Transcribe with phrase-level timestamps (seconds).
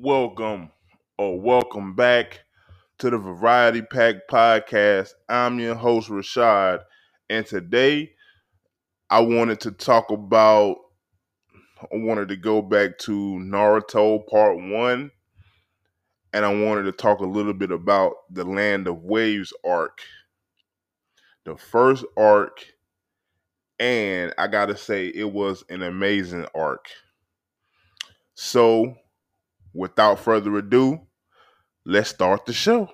[0.00, 0.70] welcome
[1.18, 2.44] or welcome back
[2.98, 5.10] to the Variety Pack Podcast.
[5.28, 6.82] I'm your host, Rashad,
[7.28, 8.12] and today
[9.10, 10.76] I wanted to talk about,
[11.82, 15.10] I wanted to go back to Naruto Part 1,
[16.32, 19.98] and I wanted to talk a little bit about the Land of Waves arc.
[21.44, 22.64] The first arc,
[23.80, 26.86] and I gotta say, it was an amazing arc.
[28.36, 28.94] So,
[29.74, 31.00] without further ado,
[31.84, 32.90] let's start the show.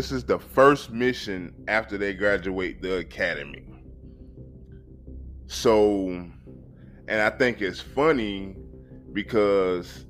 [0.00, 3.66] This is the first mission after they graduate the academy.
[5.46, 6.08] So,
[7.06, 8.56] and I think it's funny
[9.12, 10.06] because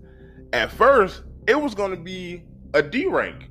[0.52, 3.50] at first it was going to be a D rank.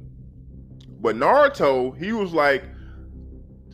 [1.01, 2.63] But Naruto, he was like,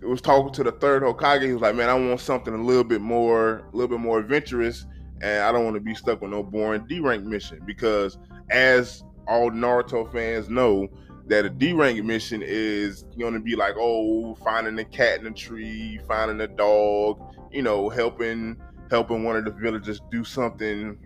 [0.02, 1.44] it was talking to the third Hokage.
[1.44, 4.18] He was like, man, I want something a little bit more, a little bit more
[4.18, 4.88] adventurous,
[5.22, 8.18] and I don't want to be stuck with no boring D rank mission because,
[8.50, 10.90] as all Naruto fans know,
[11.28, 15.28] that a D rank mission is going to be like, oh, finding a cat in
[15.28, 17.20] a tree, finding a dog,
[17.52, 18.58] you know, helping
[18.90, 20.98] helping one of the villagers do something.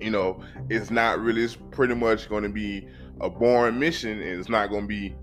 [0.00, 1.42] You know, it's not really.
[1.42, 2.88] It's pretty much going to be
[3.20, 5.14] a boring mission, and it's not going to be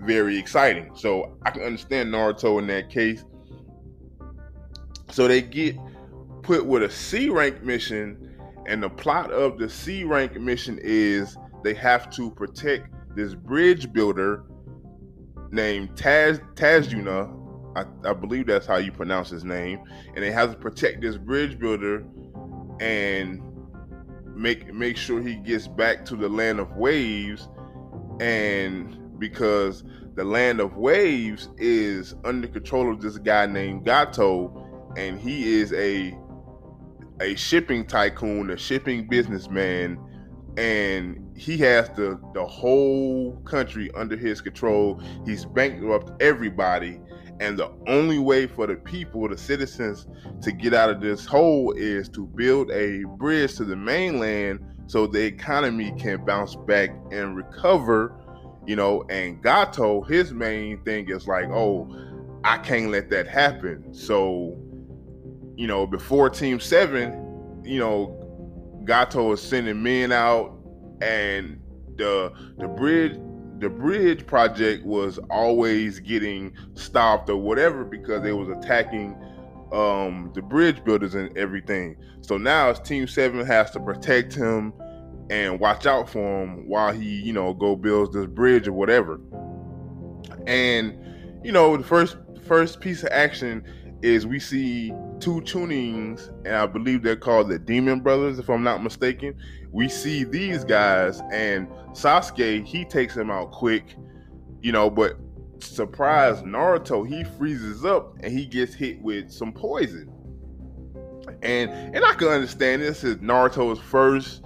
[0.00, 0.90] very exciting.
[0.94, 3.24] So I can understand Naruto in that case.
[5.10, 5.76] So they get
[6.42, 8.36] put with a C rank mission,
[8.66, 13.92] and the plot of the C rank mission is they have to protect this bridge
[13.92, 14.44] builder
[15.50, 17.34] named Taz Tazuna.
[17.74, 19.80] I, I believe that's how you pronounce his name,
[20.14, 22.04] and they have to protect this bridge builder
[22.78, 23.42] and
[24.36, 27.48] make make sure he gets back to the land of waves
[28.20, 29.82] and because
[30.14, 35.72] the land of waves is under control of this guy named Gato and he is
[35.72, 36.16] a
[37.20, 39.98] a shipping tycoon, a shipping businessman
[40.56, 45.00] and he has the the whole country under his control.
[45.24, 47.00] He's bankrupt everybody
[47.40, 50.06] and the only way for the people, the citizens,
[50.42, 55.06] to get out of this hole is to build a bridge to the mainland so
[55.06, 58.14] the economy can bounce back and recover.
[58.66, 61.88] You know, and Gato, his main thing is like, oh,
[62.44, 63.94] I can't let that happen.
[63.94, 64.56] So,
[65.56, 68.14] you know, before Team Seven, you know,
[68.84, 70.57] Gato is sending men out,
[71.00, 71.60] and
[71.96, 73.18] the the bridge
[73.58, 79.16] the bridge project was always getting stopped or whatever because they was attacking
[79.72, 81.96] um the bridge builders and everything.
[82.20, 84.72] So now it's Team Seven has to protect him
[85.30, 89.20] and watch out for him while he, you know, go builds this bridge or whatever.
[90.46, 90.96] And
[91.44, 92.16] you know, the first
[92.46, 93.64] first piece of action
[94.02, 98.62] is we see two chunins, and I believe they're called the Demon Brothers, if I'm
[98.62, 99.34] not mistaken.
[99.70, 103.96] We see these guys, and Sasuke, he takes him out quick,
[104.60, 105.16] you know, but
[105.60, 110.10] surprise Naruto, he freezes up and he gets hit with some poison.
[111.42, 114.44] And and I can understand this is Naruto's first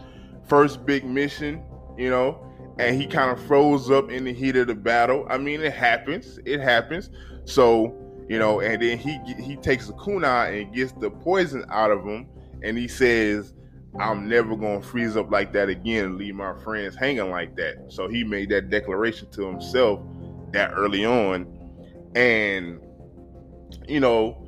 [0.49, 1.63] first big mission,
[1.97, 2.47] you know,
[2.79, 5.27] and he kind of froze up in the heat of the battle.
[5.31, 6.39] I mean, it happens.
[6.45, 7.11] It happens.
[7.45, 7.95] So,
[8.29, 12.05] you know, and then he he takes the kunai and gets the poison out of
[12.05, 12.27] him,
[12.63, 13.55] and he says,
[13.99, 18.09] "I'm never gonna freeze up like that again leave my friends hanging like that." So
[18.09, 20.01] he made that declaration to himself
[20.53, 21.47] that early on,
[22.15, 22.81] and
[23.89, 24.47] you know,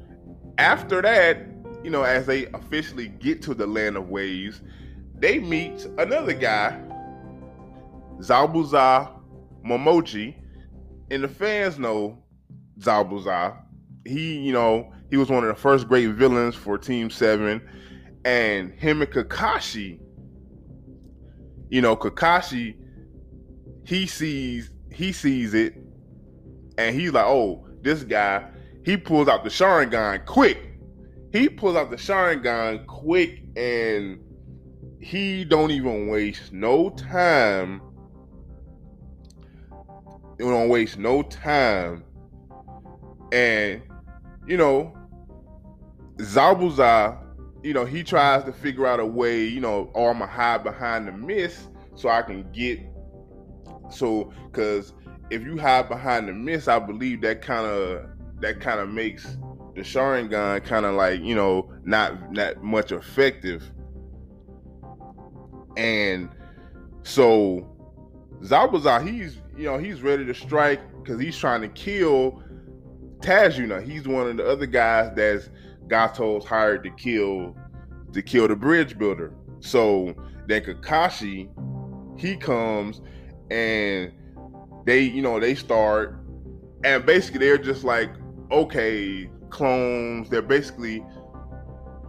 [0.58, 1.38] after that,
[1.82, 4.62] you know, as they officially get to the land of waves,
[5.16, 6.80] they meet another guy,
[8.18, 9.10] Zabuza
[9.64, 10.34] Momochi,
[11.10, 12.18] and the fans know
[12.78, 13.63] Zabuza.
[14.06, 17.66] He, you know, he was one of the first great villains for Team Seven,
[18.24, 20.00] and him and Kakashi.
[21.70, 22.76] You know, Kakashi,
[23.84, 25.74] he sees he sees it,
[26.78, 28.50] and he's like, "Oh, this guy."
[28.84, 30.58] He pulls out the Sharingan quick.
[31.32, 34.18] He pulls out the Sharingan quick, and
[35.00, 37.80] he don't even waste no time.
[40.38, 42.04] He don't waste no time.
[43.32, 43.82] And
[44.46, 44.96] you know,
[46.18, 47.18] Zabuza,
[47.62, 50.62] you know, he tries to figure out a way, you know, oh, I'm gonna hide
[50.62, 52.80] behind the mist so I can get
[53.90, 54.92] so because
[55.30, 58.06] if you hide behind the mist, I believe that kind of
[58.40, 59.36] that kind of makes
[59.74, 63.62] the Sharingan kind of like you know not not much effective.
[65.76, 66.28] And
[67.02, 67.68] so
[68.42, 72.42] Zabuza, he's you know he's ready to strike because he's trying to kill
[73.20, 73.82] Tazuna.
[73.84, 75.48] He's one of the other guys that's
[75.86, 77.56] Gato's hired to kill
[78.12, 79.32] to kill the bridge builder.
[79.60, 80.14] So
[80.46, 81.48] then Kakashi,
[82.18, 83.00] he comes
[83.50, 84.12] and
[84.86, 86.20] they, you know, they start
[86.84, 88.10] and basically they're just like,
[88.52, 90.28] okay, clones.
[90.28, 91.02] They're basically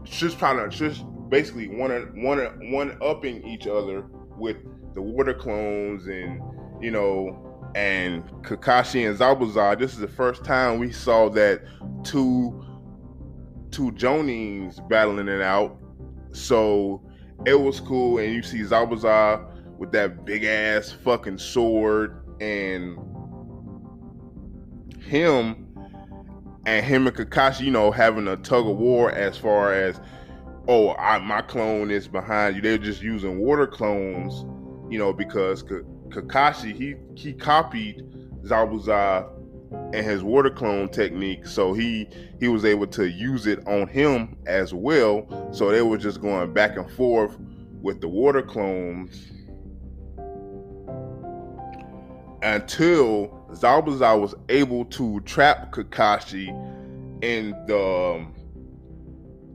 [0.03, 1.91] just trying to just basically one
[2.23, 4.05] one one upping each other
[4.37, 4.57] with
[4.93, 6.41] the water clones and
[6.81, 9.77] you know and Kakashi and Zabuza.
[9.77, 11.61] This is the first time we saw that
[12.03, 12.65] two
[13.69, 15.77] two Jonins battling it out.
[16.31, 17.03] So
[17.45, 22.97] it was cool, and you see Zabuza with that big ass fucking sword, and
[25.03, 25.67] him
[26.65, 29.99] and him and Kakashi, you know, having a tug of war as far as,
[30.69, 32.61] oh, I, my clone is behind you.
[32.61, 34.45] They're just using water clones,
[34.89, 35.63] you know, because
[36.15, 38.03] Kakashi he he copied
[38.43, 39.29] Zabuza
[39.93, 42.07] and his water clone technique, so he
[42.39, 45.27] he was able to use it on him as well.
[45.51, 47.37] So they were just going back and forth
[47.81, 49.31] with the water clones
[52.41, 56.49] until Zabuza was able to trap Kakashi
[57.23, 58.33] in the um,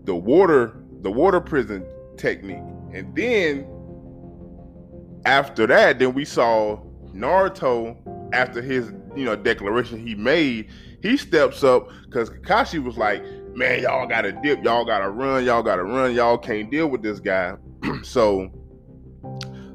[0.05, 1.87] the water the water prison
[2.19, 2.62] technique,
[2.93, 3.67] and then
[5.25, 6.81] after that, then we saw
[7.15, 7.97] Naruto
[8.33, 10.71] after his you know declaration he made.
[11.03, 13.23] He steps up because Kakashi was like,
[13.55, 17.21] "Man, y'all gotta dip, y'all gotta run, y'all gotta run, y'all can't deal with this
[17.21, 17.57] guy."
[18.03, 18.51] so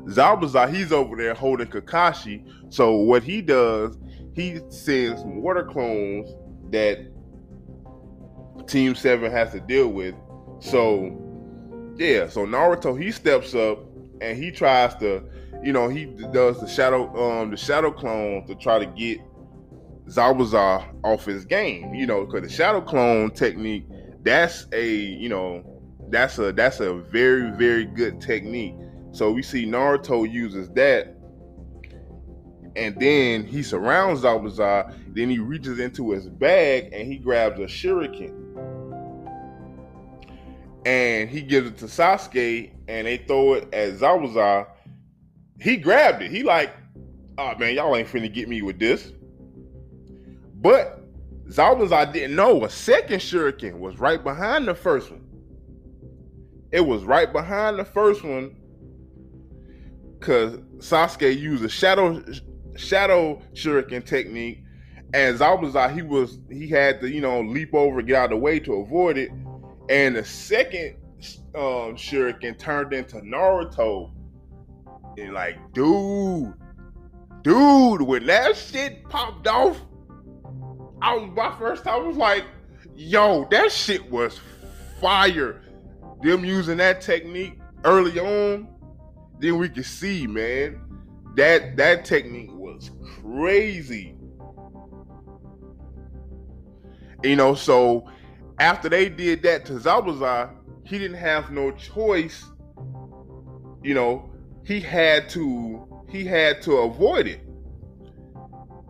[0.05, 2.45] Zabuza, he's over there holding Kakashi.
[2.69, 3.97] So what he does,
[4.33, 6.29] he sends water clones
[6.71, 6.99] that
[8.67, 10.15] Team Seven has to deal with.
[10.59, 11.21] So
[11.97, 13.79] yeah, so Naruto he steps up
[14.21, 15.23] and he tries to,
[15.65, 19.19] you know, he does the shadow um the shadow clone to try to get
[20.07, 21.95] Zabuza off his game.
[21.95, 23.87] You know, because the shadow clone technique,
[24.21, 25.63] that's a you know,
[26.09, 28.75] that's a that's a very very good technique.
[29.11, 31.15] So we see Naruto uses that,
[32.75, 34.93] and then he surrounds Zabuza.
[35.15, 38.33] Then he reaches into his bag and he grabs a shuriken,
[40.85, 44.67] and he gives it to Sasuke, and they throw it at Zabuza.
[45.59, 46.31] He grabbed it.
[46.31, 46.73] He like,
[47.37, 49.11] oh man, y'all ain't finna get me with this.
[50.55, 51.01] But
[51.49, 55.21] Zabuza didn't know a second shuriken was right behind the first one.
[56.71, 58.55] It was right behind the first one
[60.19, 62.23] because Sasuke used a shadow
[62.75, 64.63] shadow shuriken technique,
[65.13, 68.37] and Zabuza he was he had to you know leap over, get out of the
[68.37, 69.29] way to avoid it,
[69.89, 70.95] and the second
[71.53, 74.11] um, shuriken turned into Naruto,
[75.17, 76.53] and like dude,
[77.41, 79.79] dude, when that shit popped off,
[81.01, 82.45] I was my first time was like,
[82.95, 84.39] yo, that shit was
[84.99, 85.61] fire.
[86.21, 88.67] Them using that technique early on
[89.39, 90.81] then we could see, man,
[91.35, 92.91] that that technique was
[93.21, 94.15] crazy.
[97.23, 98.09] You know, so
[98.59, 100.51] after they did that to Zabuza,
[100.83, 102.45] he didn't have no choice.
[103.83, 104.31] You know,
[104.65, 107.41] he had to he had to avoid it.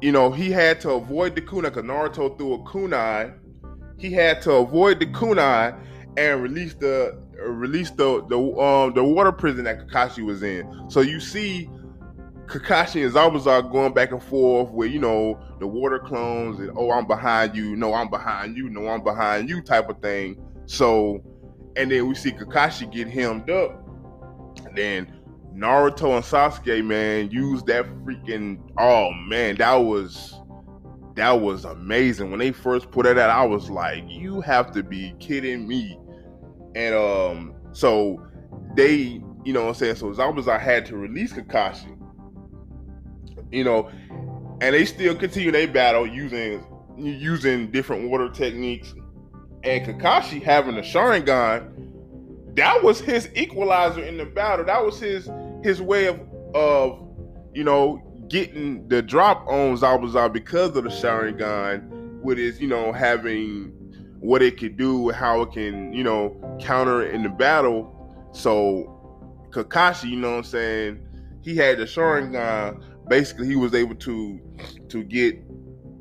[0.02, 3.34] You know, he had to avoid the kunai because Naruto threw a kunai.
[3.98, 5.78] He had to avoid the kunai
[6.18, 10.90] and release the release the the um the water prison that Kakashi was in.
[10.90, 11.70] So you see
[12.46, 16.92] Kakashi and Zabuza going back and forth with you know the water clones and oh
[16.92, 20.42] I'm behind you, no I'm behind you, no I'm behind you type of thing.
[20.68, 21.22] So
[21.76, 23.82] and then we see Kakashi get hemmed up.
[24.66, 25.25] And then
[25.56, 30.36] Naruto and Sasuke, man, used that freaking oh man, that was
[31.16, 32.30] that was amazing.
[32.30, 35.98] When they first put it out, I was like, you have to be kidding me.
[36.76, 38.22] And um, so
[38.76, 39.96] they, you know what I'm saying?
[39.96, 41.98] So Zabuza had to release Kakashi.
[43.50, 43.90] You know,
[44.60, 46.66] and they still continue their battle using
[46.98, 48.94] using different water techniques.
[49.64, 51.76] And Kakashi having a Sharingan
[52.56, 54.66] that was his equalizer in the battle.
[54.66, 55.30] That was his
[55.66, 56.20] his way of
[56.54, 57.02] of
[57.54, 62.94] you know getting the drop on Zabuza because of the Sharingan with his you know
[62.94, 63.72] having
[64.20, 67.92] what it could do, how it can you know counter in the battle.
[68.32, 71.08] So Kakashi, you know what I'm saying,
[71.42, 72.84] he had the Sharingan.
[73.10, 74.40] Basically, he was able to
[74.90, 75.36] to get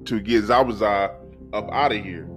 [0.07, 1.15] to get Zabuza
[1.55, 2.29] up out of here.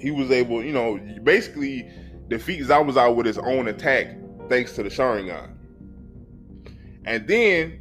[0.00, 1.90] He was able, you know, basically
[2.28, 4.16] defeat Zabuza with his own attack
[4.48, 5.53] thanks to the Sharingan.
[7.04, 7.80] And then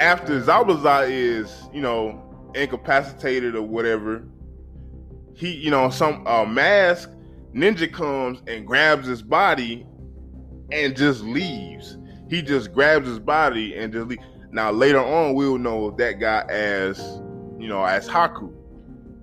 [0.00, 2.20] after Zabuza is, you know,
[2.54, 4.24] incapacitated or whatever,
[5.34, 7.10] he, you know, some uh, mask
[7.54, 9.86] ninja comes and grabs his body
[10.70, 11.98] and just leaves.
[12.28, 14.24] He just grabs his body and just leaves.
[14.50, 16.98] Now later on, we'll know that guy as,
[17.58, 18.52] you know, as Haku.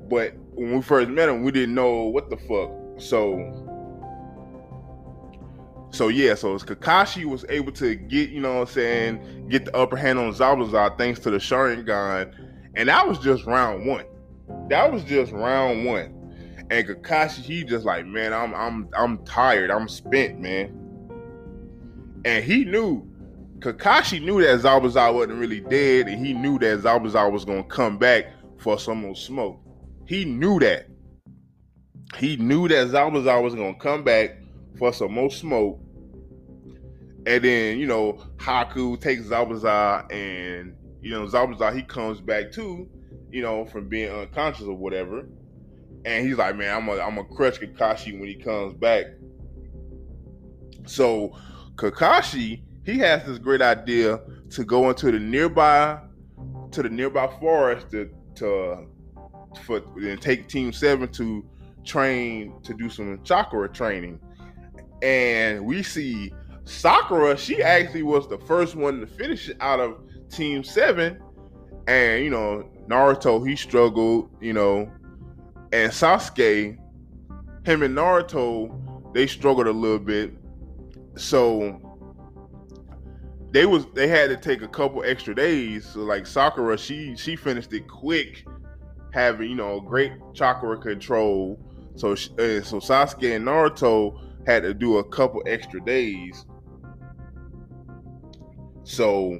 [0.09, 2.71] But when we first met him, we didn't know what the fuck.
[2.99, 3.37] So
[5.91, 9.75] so yeah, so Kakashi was able to get, you know what I'm saying, get the
[9.75, 12.33] upper hand on Zabuza thanks to the Sharingan.
[12.75, 14.05] And that was just round one.
[14.69, 16.15] That was just round one.
[16.69, 19.71] And Kakashi, he just like, man, I'm I'm I'm tired.
[19.71, 20.75] I'm spent, man.
[22.25, 23.09] And he knew
[23.59, 27.97] Kakashi knew that Zabuza wasn't really dead, and he knew that Zabuza was gonna come
[27.97, 28.25] back
[28.59, 29.59] for some more smoke.
[30.05, 30.87] He knew that.
[32.17, 34.37] He knew that Zabuza was gonna come back
[34.77, 35.79] for some more smoke.
[37.25, 42.89] And then, you know, Haku takes Zabuza and, you know, Zabuza, he comes back too,
[43.31, 45.27] you know, from being unconscious or whatever.
[46.05, 49.05] And he's like, man, I'm going I'm to crush Kakashi when he comes back.
[50.85, 51.37] So
[51.75, 54.21] Kakashi, he has this great idea
[54.51, 55.99] to go into the nearby,
[56.71, 58.87] to the nearby forest to, to
[59.63, 61.45] for and take Team Seven to
[61.85, 64.19] train to do some chakra training
[65.01, 66.33] and we see
[66.65, 67.37] Sakura.
[67.37, 69.97] She actually was the first one to finish out of
[70.29, 71.21] Team Seven,
[71.87, 74.91] and you know Naruto he struggled, you know,
[75.71, 76.77] and Sasuke,
[77.63, 80.33] him and Naruto they struggled a little bit,
[81.15, 81.81] so
[83.51, 85.85] they was they had to take a couple extra days.
[85.87, 88.45] So like Sakura, she she finished it quick,
[89.11, 91.59] having you know great chakra control.
[91.95, 96.45] So so Sasuke and Naruto had to do a couple extra days.
[98.83, 99.39] So,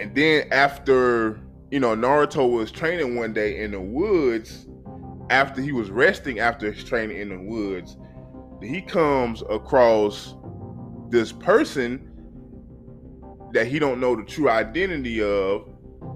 [0.00, 1.40] and then after,
[1.70, 4.66] you know, Naruto was training one day in the woods,
[5.30, 7.96] after he was resting after his training in the woods,
[8.60, 10.34] he comes across
[11.10, 12.10] this person
[13.52, 15.68] that he don't know the true identity of,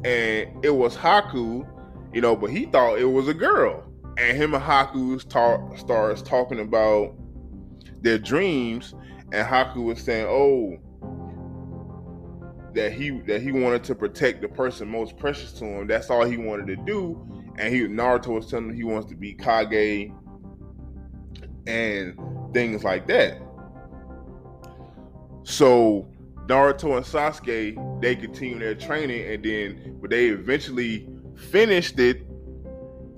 [0.05, 1.65] and it was Haku,
[2.13, 3.88] you know, but he thought it was a girl
[4.19, 5.21] and him and Haku
[5.79, 7.15] starts talking about
[8.03, 8.95] their dreams,
[9.33, 10.77] and Haku was saying, "Oh,
[12.75, 15.87] that he that he wanted to protect the person most precious to him.
[15.87, 17.25] That's all he wanted to do."
[17.59, 20.13] And he Naruto was telling him he wants to be Kage
[21.67, 22.19] and
[22.53, 23.41] things like that.
[25.45, 26.09] So
[26.47, 32.27] Naruto and Sasuke they continue their training, and then but they eventually finished it,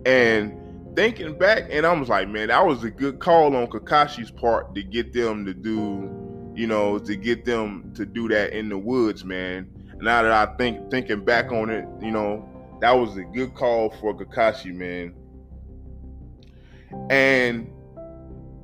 [0.04, 0.59] and
[0.94, 4.74] thinking back, and I was like, man, that was a good call on Kakashi's part
[4.74, 8.78] to get them to do, you know, to get them to do that in the
[8.78, 9.70] woods, man.
[10.00, 12.48] Now that I think thinking back on it, you know,
[12.80, 15.14] that was a good call for Kakashi, man.
[17.10, 17.70] And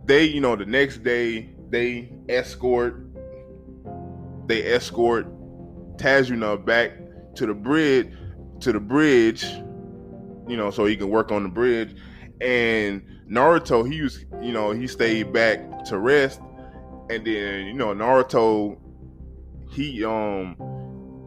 [0.04, 3.02] they, you know, the next day they escort
[4.46, 5.26] they escort
[5.96, 6.92] Tazuna back
[7.34, 8.12] to the bridge
[8.60, 9.44] to the bridge,
[10.48, 11.94] you know, so he can work on the bridge
[12.40, 16.40] and Naruto, he was, you know, he stayed back to rest,
[17.10, 18.78] and then you know Naruto,
[19.70, 20.56] he um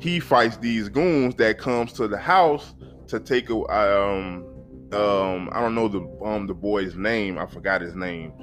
[0.01, 2.73] he fights these goons that comes to the house
[3.07, 4.45] to take a um
[4.93, 8.33] um I don't know the um the boy's name, I forgot his name,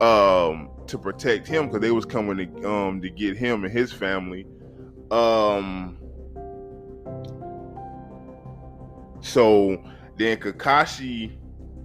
[0.00, 3.92] um to protect him because they was coming to um to get him and his
[3.92, 4.46] family,
[5.10, 5.98] um.
[9.20, 9.82] So
[10.16, 11.37] then Kakashi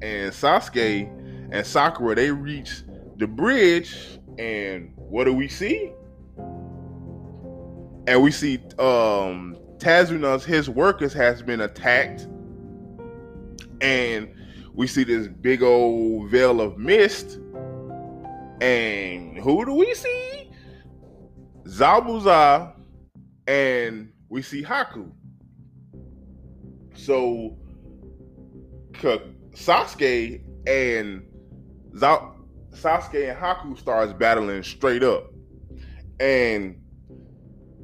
[0.04, 1.10] and Sasuke
[1.52, 2.84] and Sakura they reach
[3.18, 5.92] the bridge, and what do we see?
[8.06, 12.28] And we see um Tazuna's his workers has been attacked,
[13.80, 14.30] and
[14.74, 17.40] we see this big old veil of mist.
[18.60, 20.52] And who do we see?
[21.66, 22.74] Zabuza,
[23.48, 25.12] and we see Haku.
[26.96, 27.58] So,
[29.54, 31.26] Sasuke and
[31.94, 35.32] Sasuke and Haku starts battling straight up.
[36.20, 36.82] And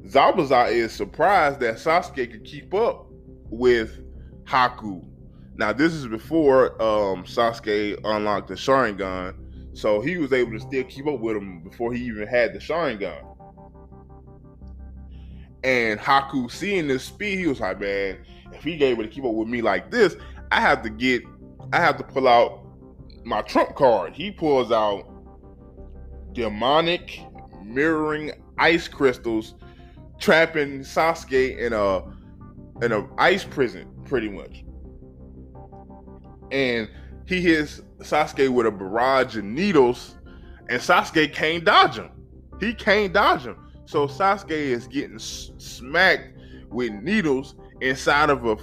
[0.06, 3.06] Zabuza is surprised that Sasuke could keep up
[3.50, 4.00] with
[4.44, 5.06] Haku.
[5.54, 9.34] Now this is before um, Sasuke unlocked the Sharingan,
[9.76, 12.58] so he was able to still keep up with him before he even had the
[12.58, 13.26] Sharingan.
[15.62, 19.34] And Haku seeing this speed, he was like, "Man, if he able to keep up
[19.34, 20.16] with me like this,
[20.50, 21.22] I have to get,
[21.72, 22.64] I have to pull out
[23.24, 25.06] my trump card." He pulls out
[26.32, 27.20] demonic
[27.64, 29.54] mirroring ice crystals,
[30.18, 32.02] trapping Sasuke in a
[32.84, 34.64] in a ice prison, pretty much.
[36.50, 36.88] And
[37.26, 40.16] he hits Sasuke with a barrage of needles,
[40.68, 42.10] and Sasuke can't dodge him.
[42.58, 43.56] He can't dodge him.
[43.84, 46.38] So Sasuke is getting s- smacked
[46.70, 48.56] with needles inside of a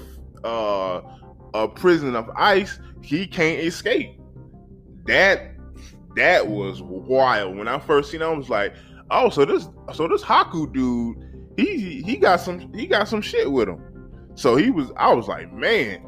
[0.47, 1.16] uh,
[1.53, 2.79] a prison of ice.
[3.01, 4.19] He can't escape.
[5.05, 5.53] That
[6.15, 7.57] that was wild.
[7.57, 8.73] When I first seen, it, I was like,
[9.11, 11.17] "Oh, so this so this Haku dude,
[11.57, 13.81] he he got some he got some shit with him."
[14.35, 14.91] So he was.
[14.97, 16.03] I was like, man.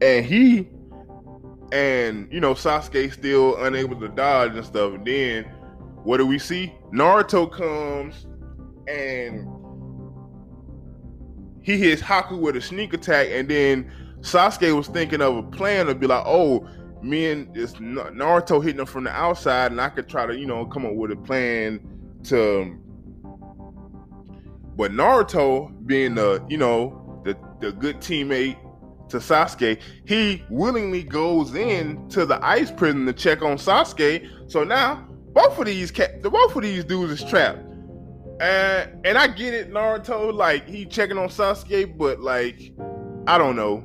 [0.00, 0.68] And he
[1.72, 4.94] and you know Sasuke still unable to dodge and stuff.
[4.94, 5.44] And then
[6.04, 6.72] what do we see?
[6.92, 8.26] Naruto comes
[8.86, 9.46] and
[11.68, 15.84] he hits Haku with a sneak attack, and then Sasuke was thinking of a plan
[15.84, 16.66] to be like, oh,
[17.02, 20.46] me and this Naruto hitting him from the outside, and I could try to, you
[20.46, 21.78] know, come up with a plan
[22.24, 22.74] to.
[24.78, 28.56] But Naruto, being the, you know, the the good teammate
[29.10, 34.50] to Sasuke, he willingly goes in to the ice prison to check on Sasuke.
[34.50, 37.67] So now both of these ca- the both of these dudes is trapped.
[38.40, 42.72] And I get it, Naruto, like he checking on Sasuke, but like
[43.26, 43.84] I don't know.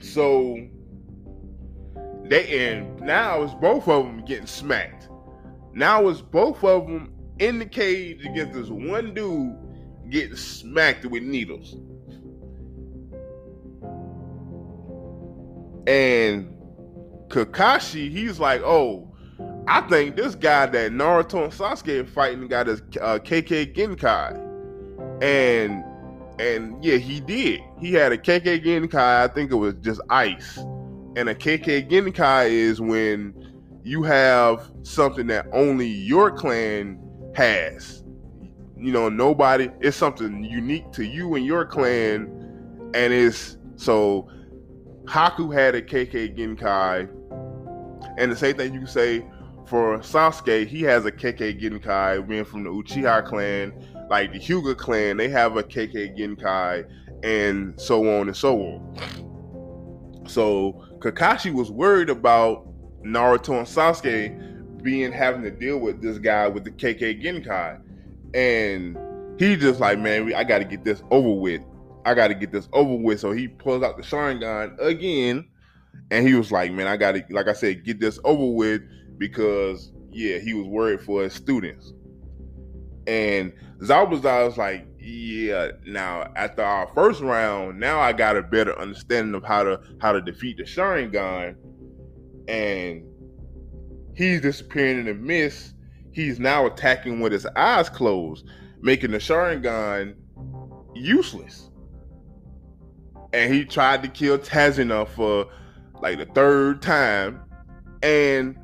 [0.00, 0.68] So
[2.24, 5.08] they and now it's both of them getting smacked.
[5.72, 9.56] Now it's both of them in the cage against this one dude
[10.10, 11.74] getting smacked with needles.
[15.86, 16.54] And
[17.28, 19.07] Kakashi, he's like, oh,
[19.70, 24.32] I think this guy that Naruto and Sasuke fighting got his uh, Kekkei Genkai,
[25.22, 25.84] and
[26.40, 27.60] and yeah, he did.
[27.78, 29.24] He had a Kekkei Genkai.
[29.24, 33.34] I think it was just ice, and a Kekkei Genkai is when
[33.84, 36.98] you have something that only your clan
[37.34, 38.02] has.
[38.78, 39.68] You know, nobody.
[39.80, 44.30] It's something unique to you and your clan, and it's so.
[45.04, 47.06] Haku had a Kekkei Genkai,
[48.16, 49.26] and the same thing you can say
[49.68, 53.72] for Sasuke, he has a Kekkei Genkai, being from the Uchiha clan,
[54.08, 56.88] like the Hyuga clan, they have a Kekkei Genkai,
[57.22, 60.26] and so on and so on.
[60.26, 62.66] So Kakashi was worried about
[63.02, 67.80] Naruto and Sasuke being having to deal with this guy with the Kekkei Genkai,
[68.34, 68.96] and
[69.38, 71.60] he just like, man, I got to get this over with.
[72.04, 73.20] I got to get this over with.
[73.20, 75.46] So he pulls out the Sharingan again,
[76.10, 78.82] and he was like, man, I got to, like I said, get this over with
[79.18, 81.92] because yeah, he was worried for his students.
[83.06, 88.78] And Zabuza was like, yeah, now after our first round, now I got a better
[88.78, 91.56] understanding of how to how to defeat the Sharingan.
[92.48, 93.04] And
[94.14, 95.74] he's disappearing in the mist.
[96.12, 98.46] He's now attacking with his eyes closed,
[98.80, 100.14] making the Sharingan
[100.94, 101.70] useless.
[103.32, 105.46] And he tried to kill Tazuna for
[106.00, 107.40] like the third time.
[108.02, 108.58] And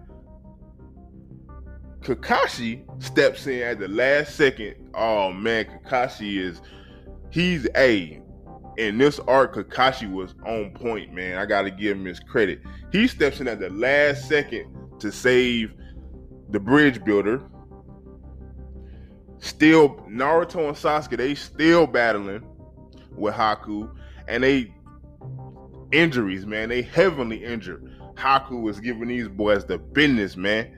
[2.05, 4.75] Kakashi steps in at the last second.
[4.95, 6.61] Oh man, Kakashi is
[7.31, 8.21] he's a
[8.77, 11.38] in this arc, Kakashi was on point, man.
[11.38, 12.61] I gotta give him his credit.
[12.93, 14.67] He steps in at the last second
[15.01, 15.73] to save
[16.51, 17.40] the bridge builder.
[19.38, 22.45] Still, Naruto and Sasuke, they still battling
[23.12, 23.90] with Haku,
[24.29, 24.75] and they
[25.90, 26.69] injuries, man.
[26.69, 27.83] They heavily injured.
[28.14, 30.77] Haku was giving these boys the business, man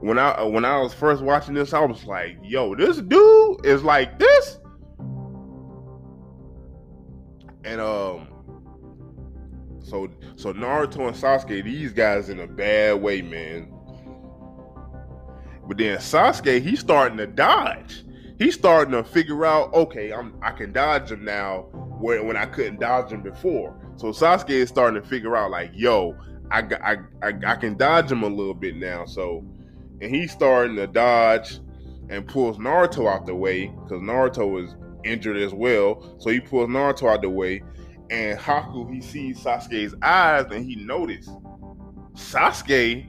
[0.00, 3.82] when I when I was first watching this, I was like, "Yo, this dude is
[3.82, 4.58] like this,"
[7.64, 8.28] and um,
[9.80, 13.72] so so Naruto and Sasuke, these guys in a bad way, man.
[15.66, 18.04] But then Sasuke, he's starting to dodge.
[18.38, 22.44] He's starting to figure out, okay, I'm I can dodge him now when when I
[22.44, 23.74] couldn't dodge him before.
[23.96, 26.14] So Sasuke is starting to figure out, like, yo,
[26.50, 29.06] I I I, I can dodge him a little bit now.
[29.06, 29.42] So
[30.00, 31.58] and he's starting to dodge
[32.08, 36.16] and pulls Naruto out the way because Naruto is injured as well.
[36.18, 37.62] So he pulls Naruto out the way,
[38.10, 41.30] And Haku, he sees Sasuke's eyes and he noticed
[42.14, 43.06] Sasuke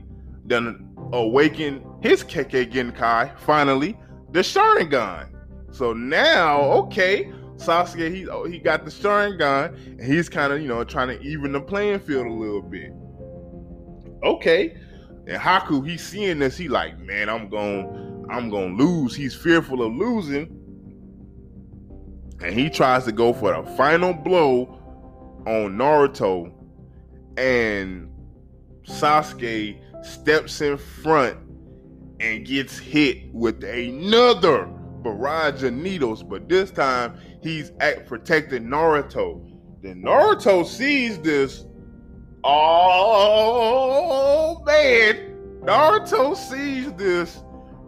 [0.47, 3.97] done awaken his Kekkei Genkai finally,
[4.32, 5.30] the Sharingan.
[5.71, 10.67] So now, okay, Sasuke he oh, he got the Sharingan and he's kind of you
[10.67, 12.91] know trying to even the playing field a little bit.
[14.23, 14.78] Okay,
[15.28, 19.13] and Haku he's seeing this, he like, man, I'm going, I'm gonna lose.
[19.13, 20.48] He's fearful of losing,
[22.42, 24.74] and he tries to go for the final blow
[25.46, 26.52] on Naruto,
[27.38, 28.10] and
[28.84, 31.38] Sasuke steps in front
[32.20, 34.66] and gets hit with another
[35.04, 39.44] barrage of needles, but this time he's at protecting Naruto.
[39.82, 41.66] Then Naruto sees this.
[42.44, 43.87] Oh
[45.67, 47.43] Naruto sees this,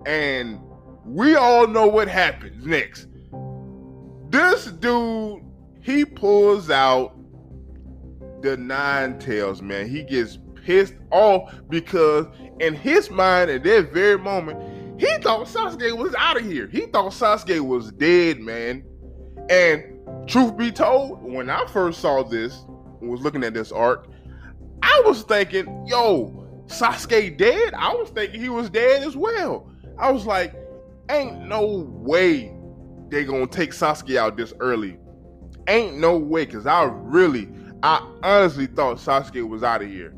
[0.06, 0.60] and
[1.06, 3.08] we all know what happens next.
[4.30, 5.42] This dude,
[5.82, 7.16] he pulls out
[8.42, 9.88] the nine tails, man.
[9.88, 12.28] He gets pissed off because
[12.60, 14.60] in his mind at that very moment,
[15.00, 16.68] he thought Sasuke was out of here.
[16.68, 18.84] He thought Sasuke was dead, man.
[19.50, 22.66] And truth be told, when I first saw this,
[23.00, 24.10] was looking at this arc,
[24.84, 27.74] I was thinking, yo, Sasuke dead?
[27.74, 29.72] I was thinking he was dead as well.
[29.98, 30.56] I was like,
[31.10, 32.56] ain't no way
[33.10, 34.98] they gonna take Sasuke out this early.
[35.68, 37.50] Ain't no way, cause I really,
[37.84, 40.14] I honestly thought Sasuke was out of here.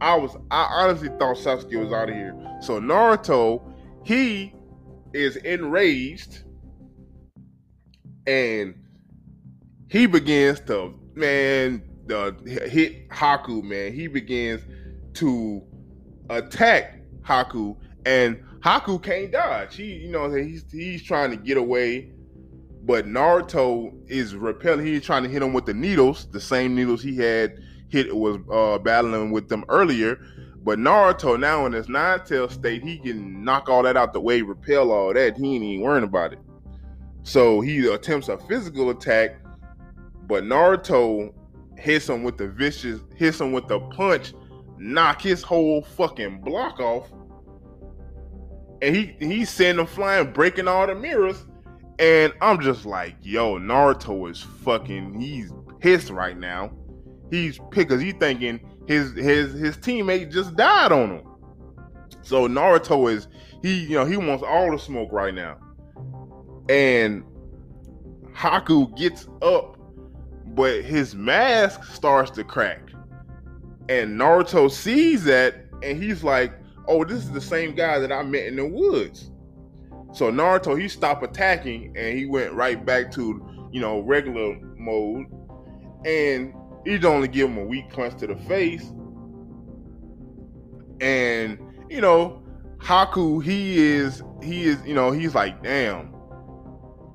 [0.00, 2.34] I was, I honestly thought Sasuke was out of here.
[2.60, 3.62] So Naruto,
[4.04, 4.54] he
[5.14, 6.44] is enraged,
[8.26, 8.74] and
[9.88, 13.94] he begins to, man, the hit Haku, man.
[13.94, 14.62] He begins
[15.14, 15.62] to
[16.30, 19.76] attack Haku, and Haku can't dodge.
[19.76, 22.12] He, you know, he's he's trying to get away,
[22.82, 24.86] but Naruto is repelling.
[24.86, 27.58] He's trying to hit him with the needles, the same needles he had
[27.88, 30.18] hit was uh, battling with them earlier.
[30.62, 34.20] But Naruto now in his nine tail state, he can knock all that out the
[34.20, 35.36] way, repel all that.
[35.36, 36.38] He ain't even worrying about it.
[37.22, 39.36] So he attempts a physical attack,
[40.26, 41.32] but Naruto
[41.78, 44.32] hits him with the vicious, hits him with the punch,
[44.78, 47.10] knock his whole fucking block off.
[48.82, 51.46] And he he's sending him flying, breaking all the mirrors.
[51.98, 56.72] And I'm just like, yo, Naruto is fucking, he's pissed right now.
[57.30, 61.22] He's because he's thinking his his his teammate just died on him.
[62.22, 63.28] So Naruto is
[63.62, 65.58] he, you know, he wants all the smoke right now.
[66.68, 67.24] And
[68.34, 69.78] Haku gets up,
[70.48, 72.90] but his mask starts to crack.
[73.88, 76.52] And Naruto sees that and he's like,
[76.88, 79.30] oh, this is the same guy that I met in the woods.
[80.12, 85.26] So Naruto, he stopped attacking and he went right back to, you know, regular mode.
[86.04, 88.92] And he'd only give him a weak punch to the face.
[91.00, 91.58] And,
[91.90, 92.42] you know,
[92.78, 96.14] Haku, he is, he is, you know, he's like, damn,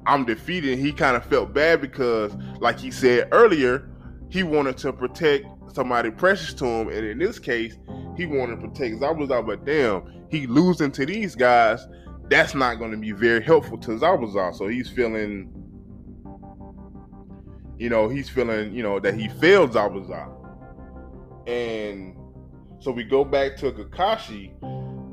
[0.06, 0.80] I'm defeated.
[0.80, 3.90] He kind of felt bad because, like he said earlier,
[4.30, 6.90] he wanted to protect somebody precious to him.
[6.90, 7.78] And in this case,
[8.18, 11.86] he wanted to protect Zabuza, but damn, he losing to these guys,
[12.30, 14.56] that's not going to be very helpful to Zabuza.
[14.56, 15.52] So he's feeling,
[17.78, 20.36] you know, he's feeling, you know, that he failed Zabuza.
[21.48, 22.16] And
[22.80, 24.54] so we go back to Kakashi.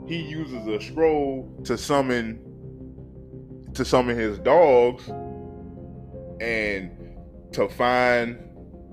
[0.08, 2.42] He uses a scroll to summon
[3.74, 5.06] to summon his dogs
[6.40, 6.90] and
[7.52, 8.38] to find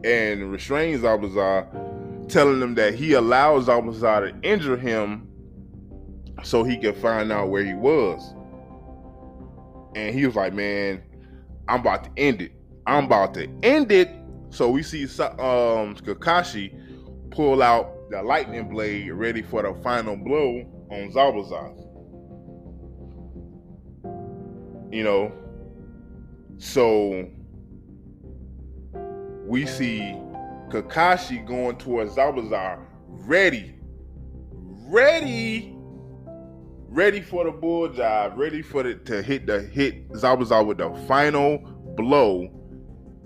[0.03, 5.27] and restrains Zabuza, telling him that he allows Zabuza to injure him
[6.43, 8.33] so he could find out where he was.
[9.95, 11.03] And he was like, "Man,
[11.67, 12.51] I'm about to end it.
[12.85, 14.09] I'm about to end it."
[14.49, 16.79] So we see um, Kakashi
[17.31, 21.79] pull out the lightning blade, ready for the final blow on Zabuza.
[24.93, 25.31] You know,
[26.57, 27.27] so
[29.53, 30.17] we see
[30.69, 33.75] Kakashi going towards Zabuza, ready,
[34.87, 35.75] ready,
[36.87, 40.91] ready for the bull job, ready for the to hit the hit Zabuza with the
[41.07, 41.59] final
[41.95, 42.49] blow.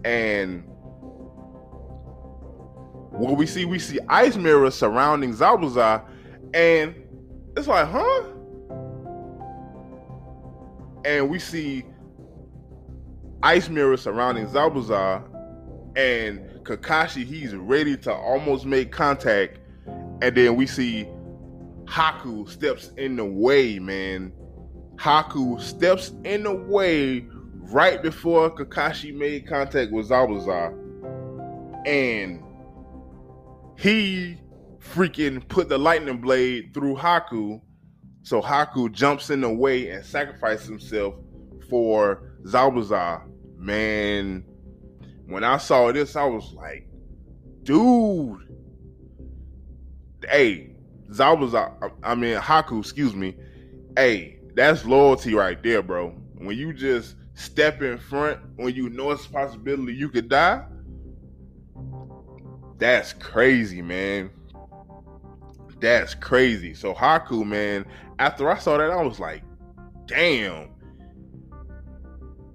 [0.03, 0.65] And
[3.11, 6.03] what we see, we see ice mirrors surrounding Zabuza,
[6.53, 6.93] and
[7.55, 8.23] it's like, huh?
[11.05, 11.85] And we see
[13.41, 15.23] ice mirrors surrounding Zabuza,
[15.97, 19.59] and Kakashi, he's ready to almost make contact,
[20.21, 21.07] and then we see
[21.85, 24.31] Haku steps in the way, man.
[24.97, 27.27] Haku steps in the way
[27.71, 30.73] right before Kakashi made contact with Zabuza.
[31.85, 32.43] and
[33.77, 34.37] he
[34.79, 37.61] freaking put the lightning blade through Haku.
[38.23, 41.15] So Haku jumps in the way and sacrifices himself
[41.69, 43.23] for Zabuza.
[43.57, 44.43] Man,
[45.27, 46.87] when I saw this, I was like,
[47.63, 48.43] dude.
[50.27, 50.75] Hey,
[51.09, 53.35] Zabuza, I mean Haku, excuse me.
[53.95, 56.09] Hey, that's loyalty right there, bro.
[56.35, 60.65] When you just step in front, when you know it's a possibility you could die,
[62.77, 64.31] that's crazy, man.
[65.79, 66.73] That's crazy.
[66.73, 67.85] So Haku, man,
[68.19, 69.43] after I saw that, I was like,
[70.05, 70.69] damn.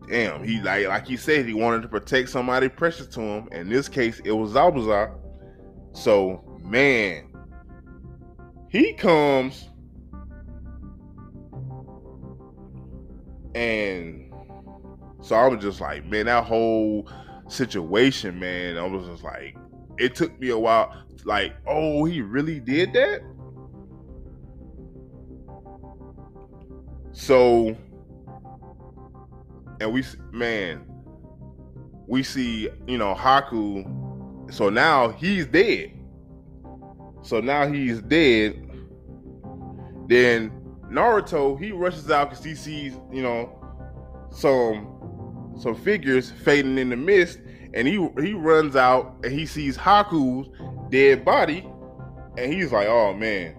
[0.09, 3.49] Damn, he like like he said he wanted to protect somebody precious to him.
[3.53, 5.17] In this case, it was Zabuza.
[5.93, 7.33] So man,
[8.69, 9.69] he comes
[13.55, 14.33] and
[15.23, 17.09] so I was just like, man, that whole
[17.49, 19.57] situation, man, I was just like,
[19.99, 20.95] it took me a while.
[21.25, 23.21] Like, oh, he really did that?
[27.13, 27.77] So,
[29.83, 30.85] and we, man,
[32.07, 34.53] we see, you know, Haku.
[34.53, 35.93] So now he's dead.
[37.23, 38.71] So now he's dead.
[40.07, 40.51] Then
[40.89, 43.59] Naruto, he rushes out because he sees, you know,
[44.31, 44.89] some
[45.59, 47.41] some figures fading in the mist,
[47.75, 50.49] and he he runs out and he sees Haku's
[50.91, 51.69] dead body,
[52.37, 53.57] and he's like, "Oh man."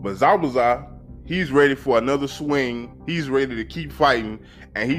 [0.00, 0.97] But Zabuza,
[1.28, 2.90] he's ready for another swing.
[3.06, 4.40] He's ready to keep fighting,
[4.74, 4.98] and he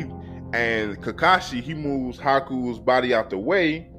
[0.54, 3.90] and Kakashi he moves Haku's body out the way,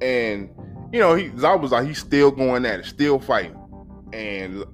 [0.00, 0.48] and
[0.92, 3.56] you know he Zabuza he's still going at it, still fighting,
[4.12, 4.64] and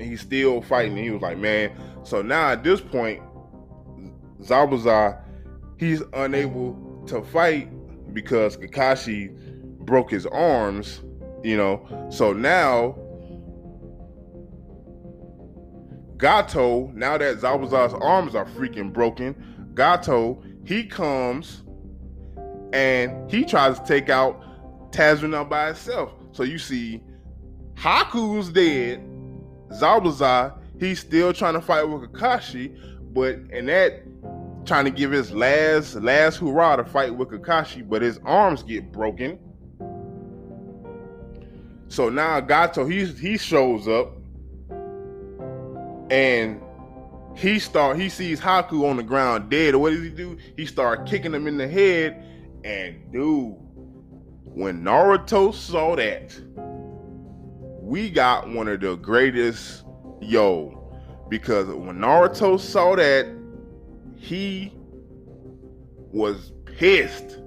[0.00, 0.98] he's still fighting.
[0.98, 1.70] And he was like, "Man."
[2.02, 3.22] So now at this point,
[4.42, 5.20] Zabuza
[5.78, 7.68] he's unable to fight
[8.12, 9.32] because Kakashi
[9.78, 11.02] broke his arms,
[11.44, 12.08] you know.
[12.10, 12.96] So now
[16.24, 19.34] Gato, now that Zabuza's arms are freaking broken,
[19.74, 21.64] Gato, he comes
[22.72, 24.42] and he tries to take out
[24.90, 26.14] Tazuna by itself.
[26.32, 27.02] So you see
[27.74, 29.06] Haku's dead,
[29.68, 32.74] Zabuza, he's still trying to fight with Kakashi,
[33.12, 34.00] but in that
[34.64, 38.90] trying to give his last last hurrah to fight with Kakashi, but his arms get
[38.92, 39.38] broken.
[41.88, 44.13] So now Gato he he shows up
[46.10, 46.60] and
[47.36, 49.74] he start he sees Haku on the ground dead.
[49.74, 50.38] What does he do?
[50.56, 52.22] He start kicking him in the head.
[52.64, 53.56] And dude,
[54.44, 56.34] when Naruto saw that,
[57.80, 59.84] we got one of the greatest
[60.20, 60.80] yo.
[61.28, 63.26] Because when Naruto saw that,
[64.16, 64.72] he
[66.12, 67.38] was pissed.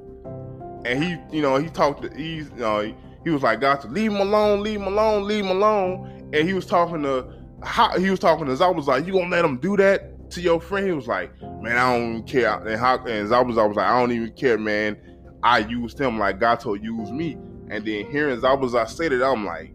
[0.86, 4.12] And he, you know, he talked to he's you know, he, was like, God, leave
[4.12, 6.30] him alone, leave him alone, leave him alone.
[6.34, 7.26] And he was talking to
[7.64, 10.42] how he was talking to Zab was like, You gonna let him do that to
[10.42, 10.86] your friend?
[10.86, 12.68] He was like, Man, I don't even care.
[12.68, 14.98] And how and was, was like, I don't even care, man.
[15.44, 17.38] I used him like Gato used me.
[17.70, 19.74] And then hearing Zai was, I say that, I'm like,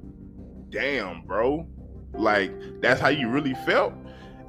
[0.71, 1.69] damn, bro.
[2.15, 3.93] Like, that's how you really felt.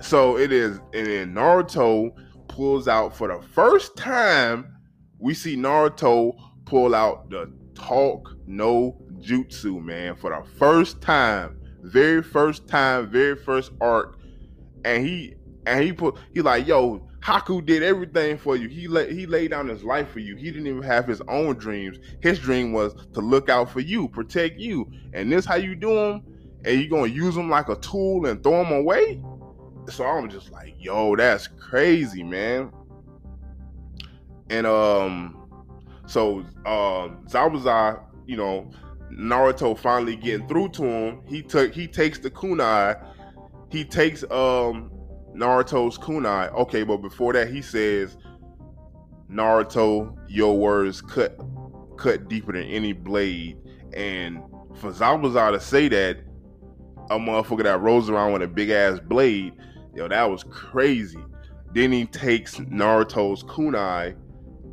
[0.02, 2.12] So it is, and then Naruto
[2.48, 4.76] pulls out for the first time.
[5.20, 6.34] We see Naruto
[6.66, 13.36] pull out the talk no jutsu, man, for the first time, very first time, very
[13.36, 14.18] first arc,
[14.86, 18.68] and he and he put he like, yo, Haku did everything for you.
[18.68, 20.36] He let he laid down his life for you.
[20.36, 21.98] He didn't even have his own dreams.
[22.22, 25.98] His dream was to look out for you, protect you, and this how you do
[25.98, 26.24] him,
[26.66, 29.22] and you gonna use him like a tool and throw him away.
[29.90, 32.72] So I'm just like, yo, that's crazy, man.
[34.50, 35.50] And um,
[36.06, 38.72] so um, Zabuza, you know,
[39.18, 41.22] Naruto finally getting through to him.
[41.28, 43.04] He took he takes the kunai.
[43.70, 44.92] He takes um
[45.36, 46.52] Naruto's kunai.
[46.54, 48.18] Okay, but before that, he says,
[49.30, 51.40] Naruto, your words cut
[51.98, 53.58] cut deeper than any blade.
[53.94, 54.42] And
[54.76, 56.18] for Zabuza to say that,
[57.10, 59.54] a motherfucker that rolls around with a big ass blade,
[59.96, 61.24] yo, that was crazy.
[61.74, 64.16] Then he takes Naruto's kunai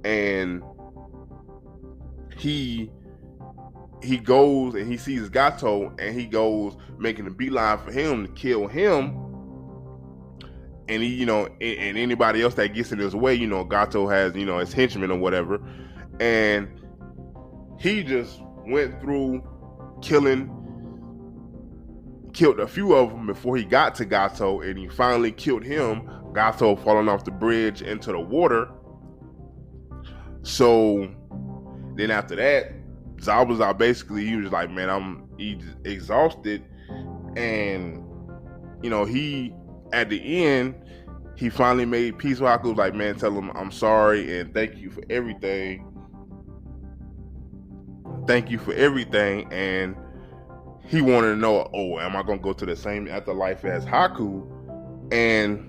[0.04, 0.62] and
[2.36, 2.90] he
[4.02, 8.32] he goes and he sees Gato and he goes making a beeline for him to
[8.32, 9.16] kill him.
[10.88, 13.64] And he, you know, and, and anybody else that gets in his way, you know,
[13.64, 15.60] Gato has, you know, his henchmen or whatever.
[16.18, 16.68] And
[17.78, 19.42] he just went through
[20.02, 20.56] killing
[22.32, 26.08] killed a few of them before he got to Gato, and he finally killed him.
[26.32, 28.70] Gato falling off the bridge into the water.
[30.42, 31.10] So
[31.96, 32.72] then after that,
[33.20, 35.28] Zabuza basically he was like, man, I'm
[35.84, 36.64] exhausted,
[37.36, 38.04] and
[38.82, 39.54] you know he
[39.92, 40.74] at the end
[41.36, 42.70] he finally made peace with Haku.
[42.70, 45.86] Was like, man, tell him I'm sorry and thank you for everything.
[48.26, 49.96] Thank you for everything, and
[50.86, 54.46] he wanted to know, oh, am I gonna go to the same afterlife as Haku?
[55.12, 55.68] And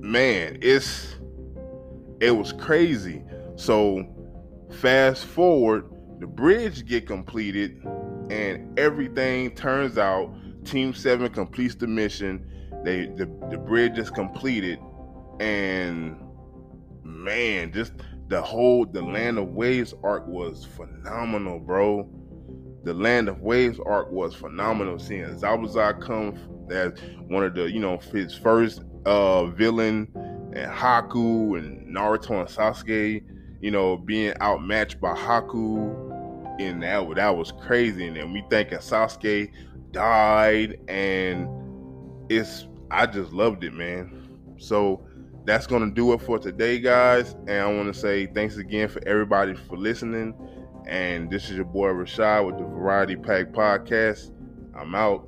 [0.00, 1.16] man, it's
[2.20, 3.22] it was crazy.
[3.56, 4.04] So
[4.80, 5.84] fast forward,
[6.20, 7.82] the bridge get completed,
[8.30, 10.34] and everything turns out.
[10.64, 12.50] Team Seven completes the mission.
[12.84, 14.78] They the, the bridge is completed,
[15.40, 16.16] and
[17.02, 17.92] man, just
[18.28, 22.08] the whole the Land of Waves arc was phenomenal, bro.
[22.84, 24.98] The Land of Waves arc was phenomenal.
[24.98, 26.38] Seeing Zabuza come
[26.70, 26.92] as
[27.28, 30.08] one of the you know his first uh villain,
[30.54, 33.22] and Haku and Naruto and Sasuke,
[33.64, 38.06] you know, being outmatched by Haku, and that that was crazy.
[38.06, 39.50] And then we thinking Sasuke
[39.90, 41.48] died, and
[42.28, 44.28] it's I just loved it, man.
[44.58, 45.02] So
[45.46, 47.36] that's gonna do it for today, guys.
[47.46, 50.34] And I want to say thanks again for everybody for listening.
[50.86, 54.30] And this is your boy Rashad with the Variety Pack Podcast.
[54.78, 55.26] I'm out.